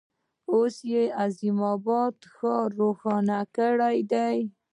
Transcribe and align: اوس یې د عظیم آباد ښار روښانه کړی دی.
اوس 0.53 0.75
یې 0.91 1.03
د 1.09 1.13
عظیم 1.23 1.57
آباد 1.73 2.15
ښار 2.35 2.67
روښانه 2.81 3.39
کړی 3.55 3.97
دی. 4.11 4.37